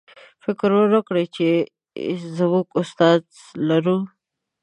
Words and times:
فکر 0.43 0.69
ونکړئ 0.77 1.25
چې 1.35 1.47
موږ 2.49 2.67
استازی 2.81 3.41
لرو. 3.67 3.97